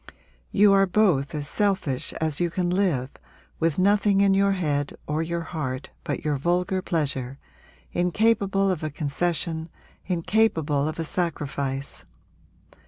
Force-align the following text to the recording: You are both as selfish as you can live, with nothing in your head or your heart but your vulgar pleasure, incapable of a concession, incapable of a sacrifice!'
You 0.49 0.73
are 0.73 0.87
both 0.87 1.35
as 1.35 1.47
selfish 1.47 2.11
as 2.13 2.39
you 2.39 2.49
can 2.49 2.71
live, 2.71 3.11
with 3.59 3.77
nothing 3.77 4.19
in 4.21 4.33
your 4.33 4.53
head 4.53 4.95
or 5.05 5.21
your 5.21 5.41
heart 5.41 5.91
but 6.03 6.25
your 6.25 6.37
vulgar 6.37 6.81
pleasure, 6.81 7.37
incapable 7.91 8.71
of 8.71 8.81
a 8.81 8.89
concession, 8.89 9.69
incapable 10.07 10.87
of 10.87 10.97
a 10.97 11.05
sacrifice!' 11.05 12.03